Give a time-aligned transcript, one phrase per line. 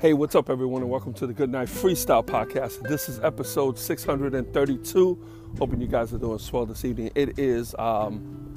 [0.00, 2.80] Hey, what's up, everyone, and welcome to the Good Night Freestyle Podcast.
[2.88, 5.18] This is episode 632.
[5.58, 7.10] Hoping you guys are doing swell this evening.
[7.14, 8.54] It is um,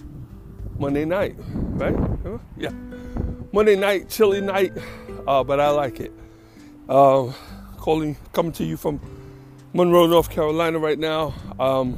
[0.79, 1.93] Monday night, right?
[2.55, 2.71] Yeah.
[3.51, 4.71] Monday night, chilly night,
[5.27, 6.13] uh, but I like it.
[6.87, 7.33] Uh,
[7.75, 9.01] calling, coming to you from
[9.73, 11.33] Monroe, North Carolina right now.
[11.59, 11.97] Um,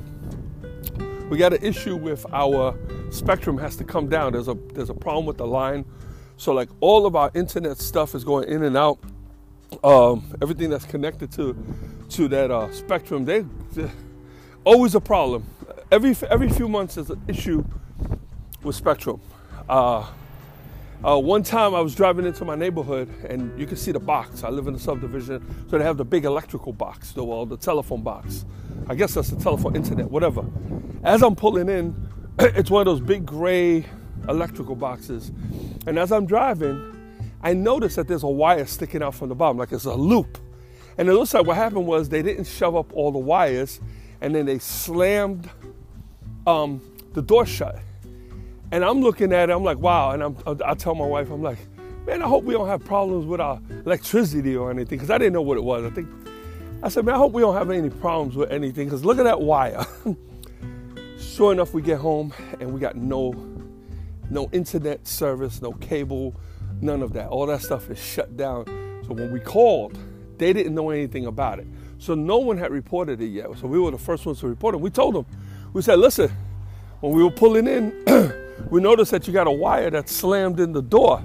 [1.29, 2.75] we got an issue with our
[3.11, 4.33] spectrum has to come down.
[4.33, 5.85] There's a there's a problem with the line.
[6.37, 8.97] So like all of our internet stuff is going in and out
[9.83, 11.55] um, everything that's connected to
[12.09, 13.45] to that uh, spectrum, they
[14.63, 15.45] always a problem.
[15.91, 17.63] Every every few months there's an issue
[18.63, 19.21] with spectrum.
[19.69, 20.05] Uh,
[21.03, 24.43] uh, one time I was driving into my neighborhood and you can see the box.
[24.43, 27.57] I live in a subdivision, so they have the big electrical box, the well, the
[27.57, 28.45] telephone box.
[28.87, 30.43] I guess that's the telephone, internet, whatever.
[31.03, 32.09] As I'm pulling in,
[32.39, 33.85] it's one of those big gray
[34.27, 35.31] electrical boxes,
[35.85, 36.94] and as I'm driving,
[37.45, 40.39] I noticed that there's a wire sticking out from the bottom, like it's a loop.
[40.97, 43.79] And it looks like what happened was they didn't shove up all the wires
[44.19, 45.47] and then they slammed
[46.47, 46.81] um,
[47.13, 47.77] the door shut.
[48.71, 50.11] And I'm looking at it, I'm like, wow.
[50.11, 51.59] And I'm, I tell my wife, I'm like,
[52.07, 55.33] man, I hope we don't have problems with our electricity or anything, because I didn't
[55.33, 55.85] know what it was.
[55.85, 56.09] I think,
[56.81, 59.23] I said, man, I hope we don't have any problems with anything, because look at
[59.23, 59.85] that wire.
[61.19, 63.33] sure enough, we get home and we got no,
[64.31, 66.35] no internet service, no cable,
[66.81, 67.27] None of that.
[67.29, 68.65] All that stuff is shut down.
[69.07, 69.97] So when we called,
[70.37, 71.67] they didn't know anything about it.
[71.97, 73.47] So no one had reported it yet.
[73.57, 74.81] So we were the first ones to report it.
[74.81, 75.25] We told them,
[75.73, 76.31] we said, listen,
[76.99, 77.93] when we were pulling in,
[78.69, 81.21] we noticed that you got a wire that slammed in the door.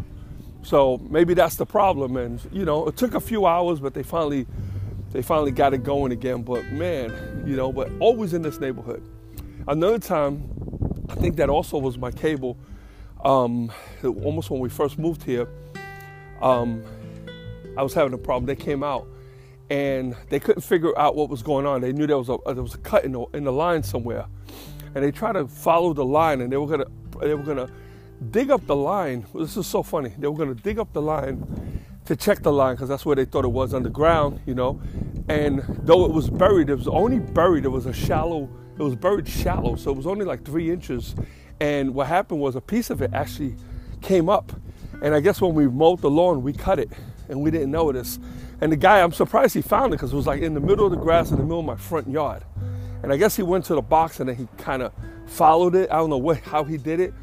[0.63, 2.17] So maybe that's the problem.
[2.17, 4.47] And you know, it took a few hours, but they finally
[5.13, 6.43] they finally got it going again.
[6.43, 9.03] But man, you know, but always in this neighborhood.
[9.67, 10.49] Another time,
[11.09, 12.57] I think that also was my cable
[13.25, 13.73] um,
[14.03, 15.49] almost when we first moved here,
[16.41, 16.83] um,
[17.77, 18.47] I was having a problem.
[18.47, 19.07] They came out
[19.71, 21.81] and they couldn't figure out what was going on.
[21.81, 24.27] They knew there was a there was a cut in the, in the line somewhere,
[24.95, 26.87] and they tried to follow the line, and they were gonna
[27.21, 27.71] they were gonna
[28.31, 29.25] dig up the line.
[29.35, 30.13] This is so funny.
[30.19, 33.25] They were gonna dig up the line to check the line because that's where they
[33.25, 34.81] thought it was underground, you know.
[35.29, 37.65] And though it was buried, it was only buried.
[37.65, 38.49] It was a shallow.
[38.77, 41.15] It was buried shallow, so it was only like three inches
[41.61, 43.55] and what happened was a piece of it actually
[44.01, 44.53] came up.
[45.03, 46.91] And I guess when we mowed the lawn, we cut it
[47.29, 48.19] and we didn't notice.
[48.61, 50.87] And the guy, I'm surprised he found it because it was like in the middle
[50.87, 52.45] of the grass in the middle of my front yard.
[53.03, 54.93] And I guess he went to the box and then he kind of
[55.27, 55.91] followed it.
[55.91, 57.15] I don't know what, how he did it.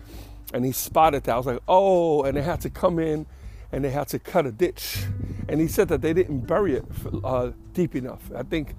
[0.54, 1.34] And he spotted that.
[1.34, 3.26] I was like, oh, and they had to come in
[3.72, 5.04] and they had to cut a ditch.
[5.50, 6.86] And he said that they didn't bury it
[7.24, 8.22] uh, deep enough.
[8.36, 8.76] I think,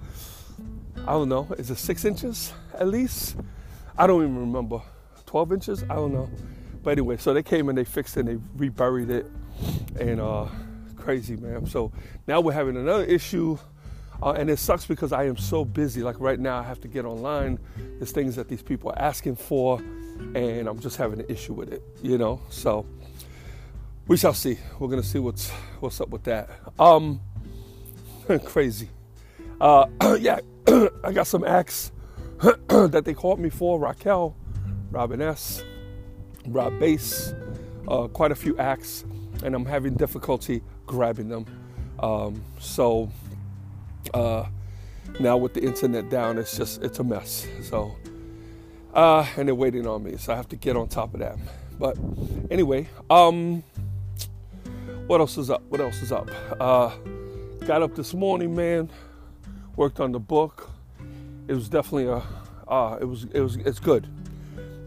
[0.97, 3.37] I don't know, is it six inches at least?
[3.97, 4.81] I don't even remember.
[5.29, 5.83] 12 inches.
[5.83, 6.27] I don't know.
[6.81, 9.27] But anyway, so they came and they fixed it and they reburied it.
[9.99, 10.47] And uh,
[10.95, 11.67] crazy, man.
[11.67, 11.91] So
[12.25, 13.59] now we're having another issue.
[14.23, 16.01] Uh, and it sucks because I am so busy.
[16.01, 17.59] Like right now, I have to get online.
[17.99, 19.79] There's things that these people are asking for,
[20.33, 22.41] and I'm just having an issue with it, you know?
[22.49, 22.87] So
[24.07, 24.57] we shall see.
[24.79, 26.49] We're gonna see what's what's up with that.
[26.79, 27.21] Um,
[28.45, 28.89] crazy.
[29.61, 29.85] Uh,
[30.19, 30.39] yeah,
[31.03, 31.91] I got some acts
[32.41, 33.79] that they called me for.
[33.79, 34.35] Raquel
[34.91, 35.63] Robin S.,
[36.47, 37.33] Rob Base,
[37.87, 39.05] uh, quite a few acts,
[39.43, 41.45] and I'm having difficulty grabbing them.
[41.99, 43.11] Um, so
[44.13, 44.45] uh,
[45.19, 47.47] now with the internet down, it's just it's a mess.
[47.61, 47.95] So
[48.93, 51.37] uh, and they're waiting on me, so I have to get on top of that.
[51.77, 51.97] But
[52.49, 53.63] anyway, um,
[55.07, 55.61] what else is up?
[55.69, 56.29] What else is up?
[56.59, 56.95] Uh,
[57.65, 58.89] got up this morning, man.
[59.75, 60.69] Worked on the book.
[61.47, 62.21] It was definitely a.
[62.67, 64.07] Uh, it was it was it's good.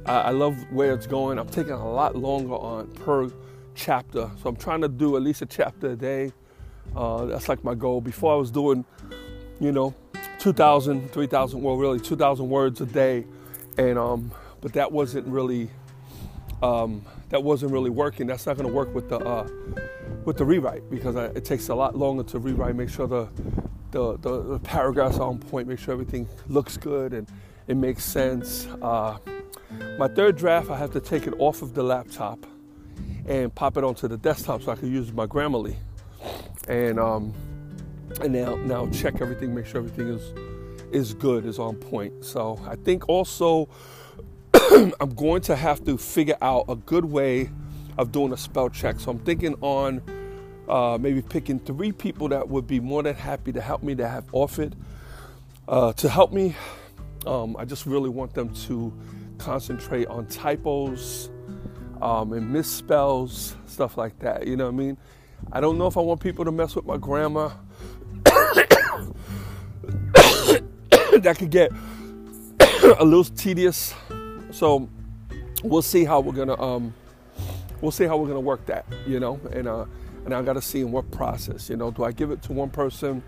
[0.06, 1.38] I, love where it's going.
[1.38, 3.30] I'm taking a lot longer on per
[3.74, 6.32] chapter, so I'm trying to do at least a chapter a day.
[6.96, 8.00] Uh, that's like my goal.
[8.00, 8.84] Before I was doing,
[9.60, 9.94] you know,
[10.38, 13.24] 2,000, 3,000, well, really 2,000 words a day,
[13.78, 15.70] and um, but that wasn't really
[16.62, 18.26] um, that wasn't really working.
[18.26, 19.48] That's not going to work with the uh,
[20.24, 22.76] with the rewrite because I, it takes a lot longer to rewrite.
[22.76, 23.28] Make sure the,
[23.90, 25.68] the the, the paragraphs are on point.
[25.68, 27.28] Make sure everything looks good and
[27.68, 28.66] it makes sense.
[28.80, 29.18] Uh,
[29.98, 32.46] My third draft, I have to take it off of the laptop
[33.26, 35.76] and pop it onto the desktop so I can use my Grammarly.
[36.68, 37.34] And um,
[38.20, 40.32] and now now check everything, make sure everything is
[40.92, 42.24] is good, is on point.
[42.24, 43.68] So I think also
[45.00, 47.50] I'm going to have to figure out a good way
[47.98, 49.00] of doing a spell check.
[49.00, 50.02] So I'm thinking on
[50.68, 54.08] uh, maybe picking three people that would be more than happy to help me, that
[54.08, 54.76] have offered
[55.68, 56.54] uh, to help me.
[57.26, 58.92] Um, I just really want them to
[59.42, 61.28] concentrate on typos
[62.00, 64.46] um, and misspells, stuff like that.
[64.46, 64.96] You know what I mean?
[65.50, 67.52] I don't know if I want people to mess with my grammar.
[71.20, 71.72] that could get
[72.98, 73.92] a little tedious.
[74.52, 74.88] So
[75.64, 76.94] we'll see how we're gonna um,
[77.80, 79.40] we'll see how we're gonna work that, you know.
[79.50, 79.86] And uh,
[80.24, 81.90] and I gotta see in what process, you know.
[81.90, 83.24] Do I give it to one person,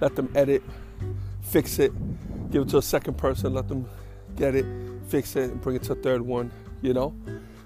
[0.00, 0.62] let them edit,
[1.42, 1.92] fix it,
[2.50, 3.86] give it to a second person, let them
[4.36, 4.66] get it,
[5.08, 6.50] fix it, and bring it to a third one,
[6.80, 7.14] you know?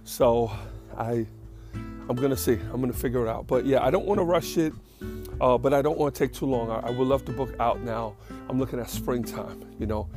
[0.04, 0.50] So
[0.96, 1.26] I
[2.08, 2.52] I'm gonna see.
[2.72, 3.46] I'm gonna figure it out.
[3.46, 4.72] But yeah, I don't want to rush it,
[5.40, 6.70] uh, but I don't want to take too long.
[6.70, 8.14] I, I, would love the book out now.
[8.48, 9.64] I'm looking at springtime.
[9.78, 10.08] You know,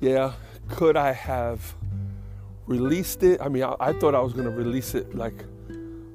[0.00, 0.32] yeah.
[0.68, 1.74] Could I have
[2.66, 3.40] released it?
[3.40, 5.44] I mean, I, I thought I was gonna release it like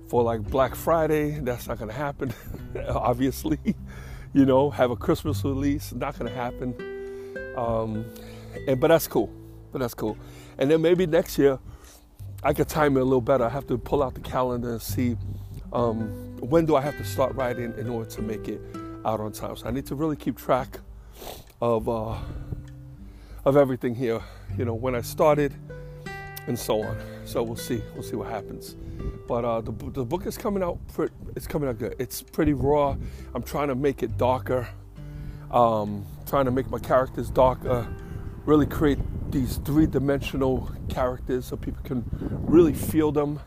[0.08, 1.40] for like Black Friday.
[1.40, 2.34] That's not gonna happen,
[2.90, 3.60] obviously.
[4.34, 5.94] you know, have a Christmas release.
[5.94, 6.74] Not gonna happen.
[7.56, 8.06] Um,
[8.68, 9.32] and but that's cool.
[9.72, 10.18] But that's cool.
[10.58, 11.60] And then maybe next year
[12.44, 13.46] I could time it a little better.
[13.46, 15.18] I have to pull out the calendar and see
[15.74, 18.62] um, when do I have to start writing in order to make it
[19.06, 19.56] out on time.
[19.56, 20.80] So I need to really keep track
[21.62, 22.18] of uh,
[23.46, 24.22] of everything here.
[24.58, 25.54] You know, when I started
[26.48, 26.98] and so on.
[27.26, 27.82] So we'll see.
[27.94, 28.76] We'll see what happens.
[29.28, 30.80] But uh, the, the book is coming out.
[31.36, 31.96] It's coming out good.
[32.00, 32.96] It's pretty raw.
[33.34, 34.68] I'm trying to make it darker.
[35.52, 37.88] Um, trying to make my characters darker.
[38.46, 39.00] Really create
[39.32, 43.40] these three-dimensional characters so people can really feel them.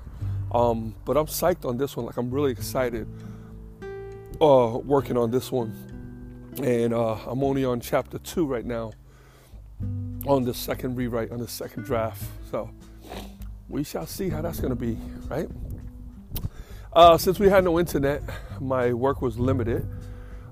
[0.53, 2.07] Um, but I'm psyched on this one.
[2.07, 3.09] Like I'm really excited
[4.41, 5.75] uh, working on this one,
[6.63, 8.93] and uh, I'm only on chapter two right now.
[10.27, 12.23] On the second rewrite, on the second draft.
[12.51, 12.71] So
[13.69, 14.97] we shall see how that's going to be,
[15.29, 15.49] right?
[16.93, 18.23] Uh, since we had no internet,
[18.61, 19.87] my work was limited.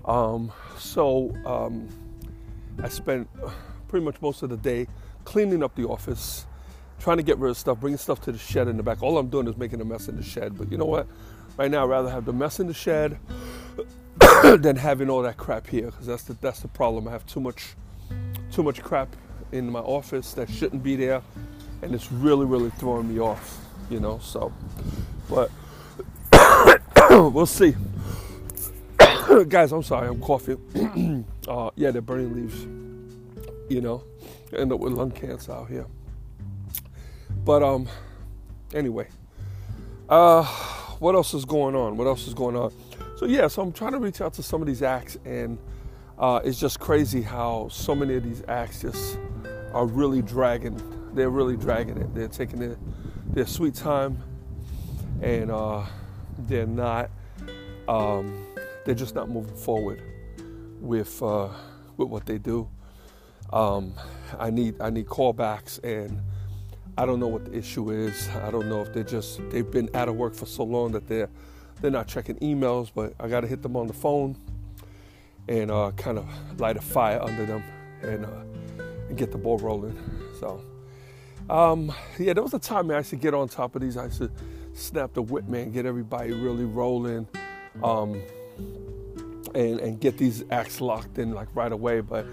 [0.04, 1.88] Um, so um,
[2.82, 3.28] I spent
[3.86, 4.88] pretty much most of the day
[5.24, 6.46] cleaning up the office,
[6.98, 9.02] trying to get rid of stuff, bringing stuff to the shed in the back.
[9.02, 10.56] All I'm doing is making a mess in the shed.
[10.56, 11.06] But you know what?
[11.56, 13.18] Right now, I'd rather have the mess in the shed
[14.42, 17.08] than having all that crap here, because that's the that's the problem.
[17.08, 17.74] I have too much
[18.50, 19.14] too much crap
[19.52, 21.22] in my office that shouldn't be there,
[21.82, 23.58] and it's really really throwing me off.
[23.90, 24.52] You know, so
[25.28, 25.50] but
[27.10, 27.74] we'll see.
[29.48, 31.24] Guys, I'm sorry, I'm coughing.
[31.48, 32.62] uh, yeah, they're burning leaves.
[33.68, 34.04] You know,
[34.54, 35.86] end up with lung cancer out here.
[37.44, 37.88] But um,
[38.74, 39.08] anyway,
[40.08, 40.44] uh,
[40.98, 41.96] what else is going on?
[41.96, 42.72] What else is going on?
[43.16, 45.58] So yeah, so I'm trying to reach out to some of these acts, and
[46.18, 49.18] uh, it's just crazy how so many of these acts just
[49.72, 50.80] are really dragging.
[51.14, 52.14] They're really dragging it.
[52.14, 52.76] They're taking their
[53.26, 54.22] their sweet time,
[55.20, 55.84] and uh,
[56.38, 57.10] they're not.
[57.88, 58.46] Um,
[58.84, 60.02] they're just not moving forward
[60.80, 61.48] with uh,
[61.96, 62.68] with what they do.
[63.52, 63.94] Um,
[64.38, 66.20] I need I need callbacks, and
[66.96, 68.28] I don't know what the issue is.
[68.44, 71.06] I don't know if they're just they've been out of work for so long that
[71.06, 71.28] they're
[71.80, 72.90] they're not checking emails.
[72.94, 74.36] But I got to hit them on the phone
[75.48, 76.26] and uh, kind of
[76.60, 77.62] light a fire under them
[78.02, 79.98] and uh, and get the ball rolling.
[80.40, 80.62] So
[81.50, 83.96] um, yeah, there was a time I used to get on top of these.
[83.96, 84.30] I used to
[84.72, 87.26] snap the whip, man, get everybody really rolling.
[87.82, 88.20] Um,
[89.54, 92.00] and, and get these acts locked in like right away.
[92.00, 92.26] But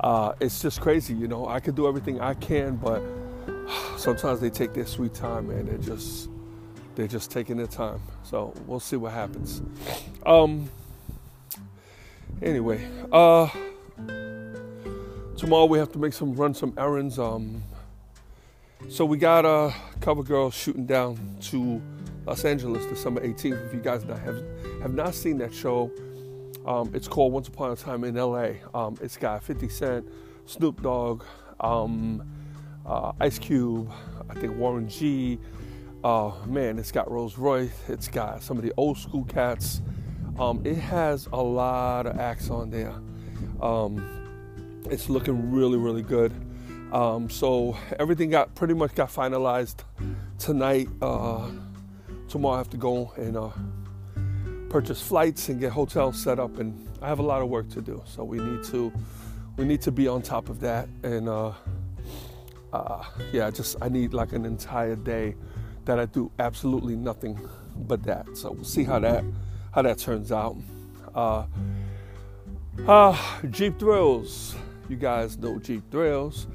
[0.00, 1.46] uh, it's just crazy, you know.
[1.46, 3.02] I can do everything I can, but
[3.98, 5.66] sometimes they take their sweet time, man.
[5.66, 6.30] They're just
[6.94, 8.00] they're just taking their time.
[8.22, 9.62] So we'll see what happens.
[10.24, 10.70] Um.
[12.42, 13.48] Anyway, uh,
[15.36, 17.18] tomorrow we have to make some run some errands.
[17.18, 17.62] Um.
[18.88, 21.82] So we got a cover girl shooting down to
[22.24, 23.66] Los Angeles December 18th.
[23.66, 24.42] If you guys not have
[24.80, 25.90] have not seen that show,
[26.70, 28.50] um, it's called Once Upon a Time in LA.
[28.72, 30.06] Um, it's got 50 Cent,
[30.46, 31.24] Snoop Dogg,
[31.58, 32.22] um,
[32.86, 33.90] uh, Ice Cube,
[34.28, 35.40] I think Warren G.
[36.04, 37.72] Uh, man, it's got Rose Royce.
[37.88, 39.82] It's got some of the old school cats.
[40.38, 42.94] Um, it has a lot of acts on there.
[43.60, 46.32] Um, it's looking really, really good.
[46.92, 49.82] Um, so everything got pretty much got finalized
[50.38, 50.88] tonight.
[51.02, 51.50] Uh,
[52.28, 53.50] tomorrow I have to go and uh,
[54.70, 57.82] purchase flights and get hotels set up and I have a lot of work to
[57.82, 58.90] do so we need to
[59.56, 61.52] we need to be on top of that and uh,
[62.72, 65.34] uh, yeah, just I need like an entire day
[65.84, 67.38] that I do absolutely nothing
[67.76, 68.36] but that.
[68.36, 69.24] So we'll see how that
[69.72, 70.56] how that turns out.
[71.14, 71.46] Uh,
[72.86, 73.16] uh,
[73.50, 74.54] Jeep Thrills,
[74.88, 76.46] you guys know Jeep Thrills.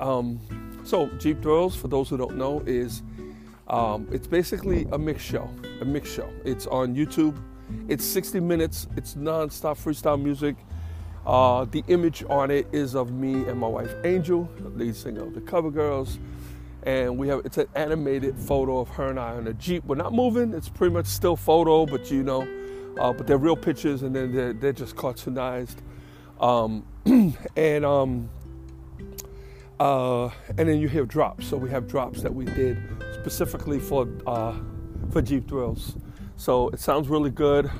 [0.00, 0.40] Um,
[0.84, 3.02] so Jeep Thrills, for those who don't know, is
[3.68, 5.48] um, it's basically a mix show.
[5.80, 6.28] A mix show.
[6.44, 7.40] It's on YouTube.
[7.88, 8.86] It's 60 minutes.
[8.96, 10.56] It's non-stop freestyle music.
[11.26, 15.22] Uh, the image on it is of me and my wife Angel, the lead singer
[15.22, 16.18] of the Cover Girls,
[16.82, 19.84] and we have it's an animated photo of her and I on a Jeep.
[19.84, 22.42] We're not moving; it's pretty much still photo, but you know,
[22.98, 25.76] uh, but they're real pictures, and then they're, they're just cartoonized.
[26.40, 26.84] Um,
[27.56, 28.28] and um,
[29.78, 30.26] uh,
[30.58, 31.46] and then you have drops.
[31.46, 32.78] So we have drops that we did
[33.14, 34.56] specifically for uh,
[35.10, 35.94] for Jeep Thrills.
[36.42, 37.70] So it sounds really good.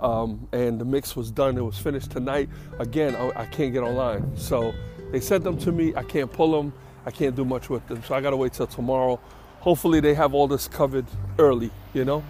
[0.00, 1.58] Um, and the mix was done.
[1.58, 2.48] It was finished tonight.
[2.78, 4.34] Again, I, I, can't get online.
[4.38, 4.72] So
[5.12, 5.94] they sent them to me.
[5.94, 6.72] I can't pull them.
[7.04, 8.02] I can't do much with them.
[8.02, 9.20] So I got to wait till tomorrow.
[9.60, 11.04] Hopefully, they have all this covered
[11.38, 12.24] early, you know?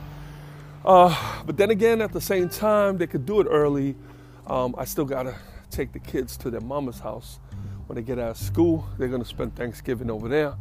[0.85, 3.95] Uh, but then again, at the same time, they could do it early.
[4.49, 5.37] Um, I still got to
[5.71, 7.39] take the kids to their mama's house.
[7.87, 10.55] When they get out of school, they're going to spend Thanksgiving over there.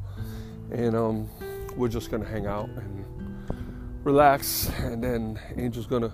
[0.72, 1.30] And um,
[1.76, 3.04] we're just going to hang out and
[4.04, 4.70] relax.
[4.80, 6.12] And then Angel's to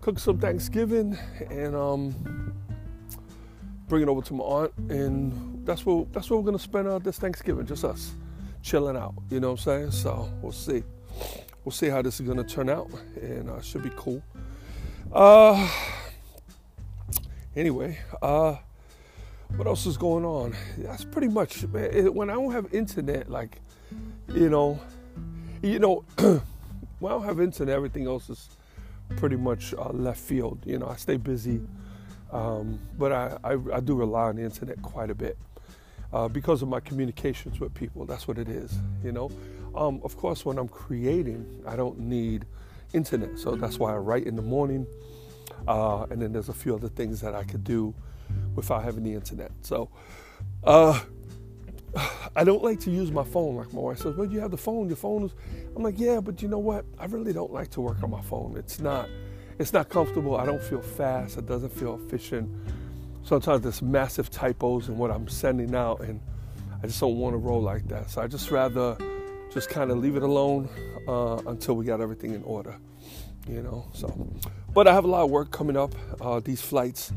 [0.00, 1.18] cook some Thanksgiving
[1.50, 2.52] and um,
[3.92, 6.98] bring it over to my aunt, and that's what that's what we're gonna spend uh,
[6.98, 8.14] this Thanksgiving, just us
[8.62, 9.14] chilling out.
[9.30, 9.90] You know what I'm saying?
[9.90, 10.82] So we'll see.
[11.62, 14.22] We'll see how this is gonna turn out, and uh, should be cool.
[15.12, 15.68] Uh,
[17.54, 18.56] anyway, uh,
[19.56, 20.56] what else is going on?
[20.78, 23.60] That's pretty much when I don't have internet, like
[24.32, 24.80] you know,
[25.62, 26.04] you know,
[27.02, 28.48] when I don't have internet, everything else is
[29.16, 30.62] pretty much uh, left field.
[30.64, 31.60] You know, I stay busy,
[32.30, 35.36] um, but I, I, I, do rely on the internet quite a bit
[36.12, 38.06] uh, because of my communications with people.
[38.06, 38.78] That's what it is.
[39.02, 39.32] You know,
[39.74, 42.46] um, of course, when I'm creating, I don't need
[42.92, 44.86] internet, so that's why I write in the morning,
[45.66, 47.92] uh, and then there's a few other things that I could do
[48.54, 49.50] without having the internet.
[49.62, 49.90] So.
[52.36, 54.56] I don't like to use my phone like my wife says, well, you have the
[54.56, 55.32] phone, your phone is
[55.76, 56.84] I'm like, yeah, but you know what?
[56.98, 58.56] I really don't like to work on my phone.
[58.56, 59.08] It's not
[59.58, 60.36] it's not comfortable.
[60.36, 61.38] I don't feel fast.
[61.38, 62.50] It doesn't feel efficient.
[63.22, 66.20] Sometimes there's massive typos in what I'm sending out and
[66.82, 68.10] I just don't want to roll like that.
[68.10, 68.96] So I just rather
[69.52, 70.68] just kind of leave it alone
[71.06, 72.74] uh, until we got everything in order.
[73.48, 74.08] You know, so
[74.72, 75.94] but I have a lot of work coming up.
[76.20, 77.12] Uh, these flights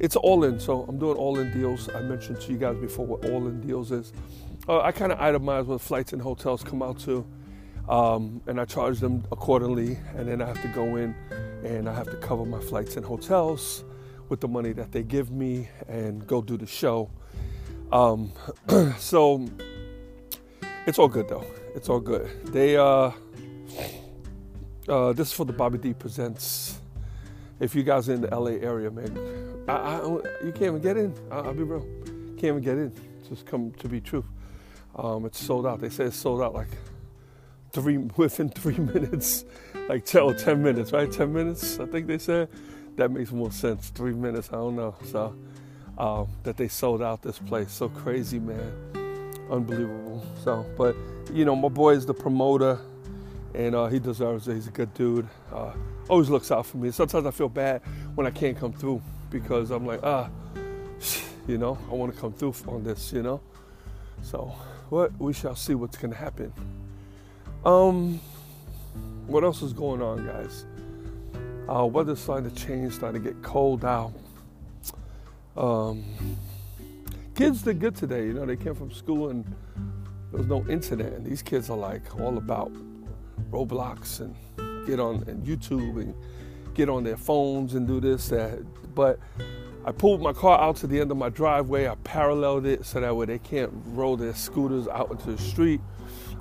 [0.00, 0.58] it's all in.
[0.58, 1.88] So I'm doing all in deals.
[1.94, 4.12] I mentioned to you guys before what all in deals is.
[4.68, 7.24] Uh, I kind of itemize what flights and hotels come out to,
[7.88, 9.98] um, and I charge them accordingly.
[10.16, 11.14] And then I have to go in
[11.64, 13.84] and I have to cover my flights and hotels
[14.28, 17.10] with the money that they give me and go do the show.
[17.92, 18.32] Um,
[18.98, 19.46] so
[20.86, 21.44] it's all good though.
[21.74, 22.46] It's all good.
[22.46, 23.10] They uh,
[24.88, 26.79] uh, this is for the Bobby D presents
[27.60, 30.02] if you guys are in the LA area, man, I, I,
[30.44, 31.14] you can't even get in.
[31.30, 31.86] I, will be real,
[32.36, 32.92] can't even get in.
[33.28, 34.24] Just come to be true.
[34.96, 35.80] Um, it's sold out.
[35.80, 36.68] They say it's sold out like
[37.72, 39.44] three within three minutes,
[39.88, 41.10] like 10 or 10 minutes, right?
[41.10, 42.48] 10 minutes, I think they said.
[42.96, 43.90] That makes more sense.
[43.90, 44.94] Three minutes, I don't know.
[45.04, 45.36] So
[45.98, 48.72] um, that they sold out this place, so crazy, man,
[49.50, 50.24] unbelievable.
[50.42, 50.96] So, but
[51.32, 52.78] you know, my boy is the promoter,
[53.54, 54.54] and uh, he deserves it.
[54.54, 55.28] He's a good dude.
[55.52, 55.72] Uh,
[56.08, 56.90] always looks out for me.
[56.90, 57.82] Sometimes I feel bad
[58.14, 60.28] when I can't come through because I'm like, ah,
[61.46, 63.40] you know, I want to come through on this, you know.
[64.22, 64.54] So,
[64.90, 66.52] what we shall see what's gonna happen.
[67.64, 68.20] Um,
[69.26, 70.66] what else is going on, guys?
[71.68, 74.12] Uh, weather's starting to change, starting to get cold out.
[75.56, 76.04] Um,
[77.34, 78.26] kids did good today.
[78.26, 79.44] You know, they came from school and
[80.30, 82.72] there was no internet, and these kids are like all about
[83.50, 84.34] Roblox and
[84.86, 86.14] get on and YouTube and
[86.74, 88.60] get on their phones and do this, that.
[88.94, 89.18] But
[89.84, 91.88] I pulled my car out to the end of my driveway.
[91.88, 95.80] I paralleled it so that way they can't roll their scooters out into the street.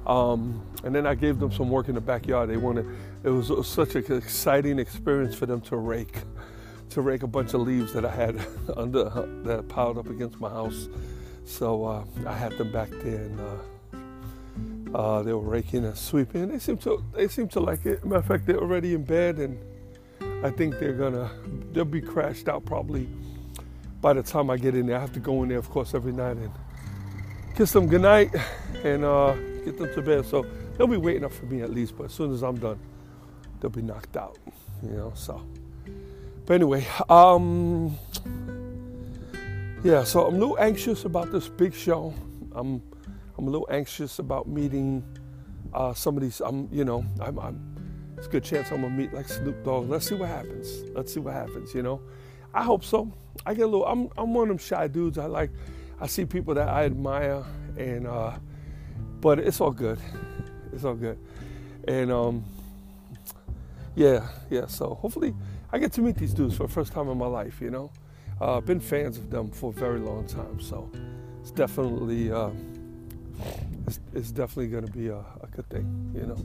[0.06, 2.50] Um, and then I gave them some work in the backyard.
[2.50, 2.86] They wanted.
[3.24, 6.24] It was, it was such an exciting experience for them to rake,
[6.92, 8.40] to rake a bunch of leaves that I had
[8.78, 9.04] under
[9.44, 10.88] that piled up against my house.
[11.46, 13.40] So uh, I had them back there and.
[13.40, 13.56] Uh,
[14.94, 16.48] uh, they were raking and sweeping.
[16.48, 18.04] They seem to they seem to like it.
[18.04, 19.60] Matter of fact, they're already in bed, and
[20.44, 21.30] I think they're gonna
[21.72, 23.08] they'll be crashed out probably
[24.02, 24.98] by the time I get in there.
[24.98, 26.52] I have to go in there, of course, every night and
[27.56, 28.34] kiss them goodnight
[28.84, 29.34] and uh,
[29.66, 30.26] get them to bed.
[30.26, 30.46] So
[30.78, 31.98] they'll be waiting up for me at least.
[31.98, 32.80] But as soon as I'm done,
[33.60, 34.38] they'll be knocked out.
[34.82, 35.14] You know.
[35.16, 35.46] So,
[36.46, 37.96] but anyway, um,
[39.84, 40.04] yeah.
[40.04, 42.14] So I'm a little anxious about this big show.
[42.54, 42.82] I'm
[43.40, 45.02] I'm a little anxious about meeting
[45.74, 46.42] uh, some of these.
[46.42, 49.90] I'm you know I'm, I'm it's a good chance I'm gonna meet like Snoop Dogg.
[49.90, 50.84] Let's see what happens.
[50.94, 51.74] Let's see what happens.
[51.74, 52.02] You know,
[52.54, 53.14] I hope so.
[53.46, 53.86] I get a little.
[53.86, 55.18] I'm I'm one of them shy dudes.
[55.18, 55.52] I like.
[56.02, 57.46] I see people that I admire,
[57.78, 58.34] and uh,
[59.22, 60.00] but it's all good.
[60.74, 61.18] It's all good,
[61.88, 62.44] and um,
[63.96, 64.66] yeah, yeah.
[64.66, 65.34] So hopefully,
[65.72, 67.62] I get to meet these dudes for the first time in my life.
[67.62, 67.92] You know,
[68.42, 70.60] I've uh, been fans of them for a very long time.
[70.60, 70.92] So
[71.40, 72.34] it's definitely.
[72.34, 72.50] Uh,
[73.90, 76.38] it's, it's, definitely going to be a, a good thing, you know.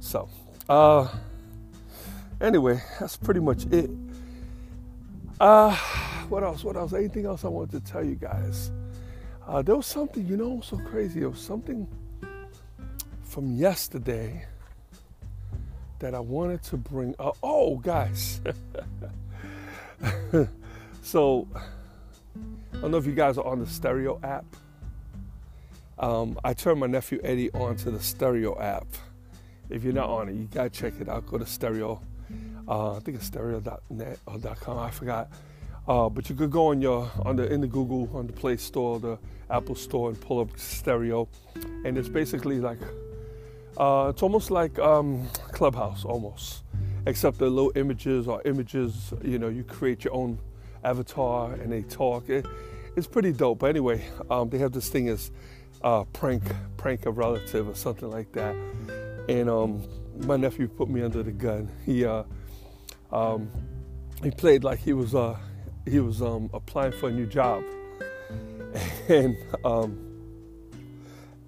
[0.00, 0.28] So,
[0.68, 1.08] uh,
[2.40, 3.90] anyway, that's pretty much it.
[5.40, 5.74] Uh,
[6.28, 6.62] what else?
[6.62, 6.92] What else?
[6.92, 8.70] Anything else I wanted to tell you guys?
[9.46, 11.20] Uh, there was something, you know, so crazy.
[11.20, 11.86] There was something
[13.22, 14.46] from yesterday
[15.98, 17.36] that I wanted to bring up.
[17.42, 18.40] Oh, guys.
[21.02, 21.48] so,
[22.74, 24.44] I don't know if you guys are on the Stereo app.
[25.98, 28.86] Um, I turned my nephew Eddie onto the Stereo app
[29.70, 31.26] if you're not on it, you gotta check it out.
[31.26, 32.00] Go to stereo.
[32.68, 34.78] Uh, I think it's stereo.net or .com.
[34.78, 35.28] I forgot.
[35.88, 38.56] Uh, but you could go on your on the in the Google on the Play
[38.56, 39.18] Store, the
[39.50, 41.28] Apple Store, and pull up stereo,
[41.84, 42.78] and it's basically like
[43.76, 46.64] uh, it's almost like um, Clubhouse almost,
[47.06, 49.12] except the little images or images.
[49.22, 50.38] You know, you create your own
[50.82, 52.28] avatar and they talk.
[52.28, 52.46] It,
[52.96, 53.60] it's pretty dope.
[53.60, 55.30] But anyway, um, they have this thing as
[55.82, 56.42] uh, prank
[56.76, 58.54] prank a relative or something like that
[59.28, 59.82] and um,
[60.24, 61.70] my nephew put me under the gun.
[61.84, 62.24] He uh,
[63.12, 63.50] um,
[64.22, 65.36] he played like he was uh,
[65.84, 67.62] he was um, applying for a new job,
[69.08, 69.98] and um,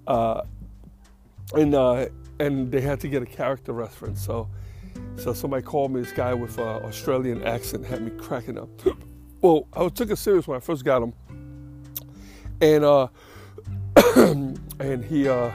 [0.07, 0.41] uh,
[1.55, 2.07] and uh,
[2.39, 4.23] and they had to get a character reference.
[4.23, 4.49] So
[5.15, 6.01] so somebody called me.
[6.01, 8.69] This guy with an Australian accent had me cracking up.
[9.41, 11.13] well, I took it serious when I first got him,
[12.61, 13.07] and uh,
[14.79, 15.51] and he uh,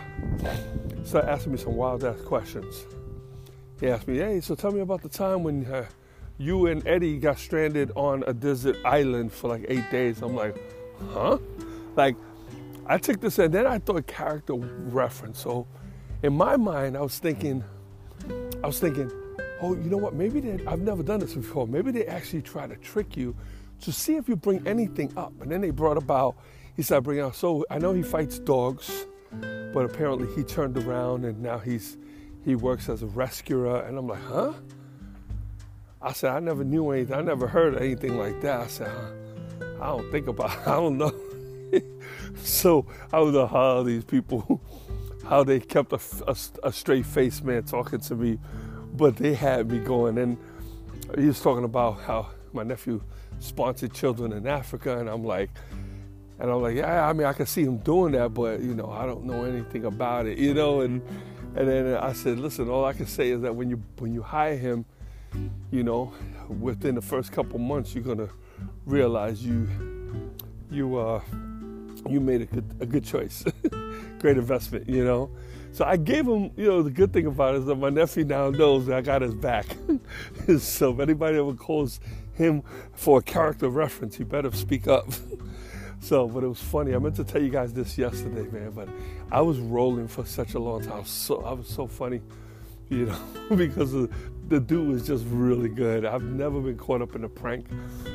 [1.05, 2.85] started asking me some wild ass questions.
[3.81, 5.87] He asked me, "Hey, so tell me about the time when uh,
[6.39, 10.57] you and Eddie got stranded on a desert island for like eight days." I'm like,
[11.13, 11.39] "Huh?"
[11.97, 12.17] Like,
[12.87, 15.41] I took this and then I thought character reference.
[15.41, 15.67] So,
[16.23, 17.65] in my mind, I was thinking,
[18.63, 19.11] I was thinking,
[19.61, 20.15] oh, you know what?
[20.15, 21.67] Maybe they, I've never done this before.
[21.67, 23.35] Maybe they actually try to trick you
[23.83, 25.33] to see if you bring anything up.
[25.41, 26.37] And then they brought about
[26.77, 27.37] he started bringing out.
[27.37, 29.07] So I know he fights dogs,
[29.73, 31.97] but apparently he turned around and now he's
[32.45, 33.81] he works as a rescuer.
[33.83, 34.53] And I'm like, huh?
[36.03, 37.15] I said, I never knew anything.
[37.15, 38.61] I never heard anything like that.
[38.61, 38.93] I said,
[39.81, 40.51] I don't think about.
[40.51, 40.59] It.
[40.69, 41.15] I don't know.
[42.37, 44.61] so I don't know how these people,
[45.29, 48.39] how they kept a, a, a straight face man talking to me,
[48.93, 50.19] but they had me going.
[50.19, 50.37] And
[51.17, 53.01] he was talking about how my nephew
[53.41, 55.51] sponsored children in Africa, and I'm like,
[56.45, 58.91] and I'm like, yeah, I mean, I can see him doing that, but you know,
[58.91, 60.83] I don't know anything about it, you know.
[60.83, 61.01] And
[61.57, 64.21] and then I said, listen, all I can say is that when you when you
[64.21, 64.85] hire him,
[65.71, 66.13] you know,
[66.61, 68.29] within the first couple months, you're gonna
[68.85, 69.67] realize you
[70.71, 71.23] you uh
[72.11, 73.43] you made a good a good choice,
[74.19, 75.31] great investment, you know.
[75.73, 78.25] So I gave him, you know, the good thing about it is that my nephew
[78.25, 79.65] now knows that I got his back.
[80.59, 82.01] so if anybody ever calls
[82.35, 85.09] him for a character reference, he better speak up.
[86.01, 86.95] So, but it was funny.
[86.95, 88.89] I meant to tell you guys this yesterday, man, but
[89.33, 91.05] I was rolling for such a long time.
[91.05, 92.21] So I was so funny,
[92.91, 93.19] you know,
[93.57, 93.93] because
[94.49, 96.05] the dude was just really good.
[96.05, 97.67] I've never been caught up in a prank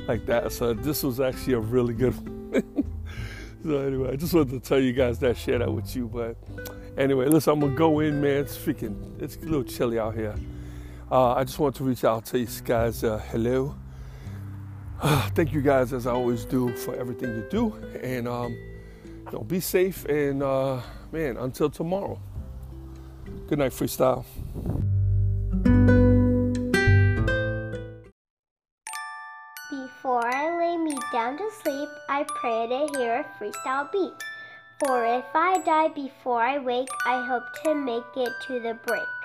[0.07, 0.51] like that.
[0.51, 2.13] So this was actually a really good
[2.51, 2.85] one.
[3.63, 6.07] so anyway, I just wanted to tell you guys that, share that with you.
[6.07, 6.37] But
[6.97, 8.41] anyway, listen, I'm gonna go in, man.
[8.41, 10.35] It's freaking, it's a little chilly out here.
[11.11, 13.03] Uh, I just want to reach out to you guys.
[13.03, 13.75] Uh, hello.
[15.33, 19.39] thank you guys as I always do for everything you do, and um, you know,
[19.39, 20.03] be safe.
[20.05, 20.81] And uh,
[21.11, 22.19] man, until tomorrow.
[23.47, 24.25] Good night, freestyle.
[29.69, 34.13] Before I lay me down to sleep, I pray to hear a freestyle beat.
[34.79, 39.18] For if I die before I wake, I hope to make it to the break.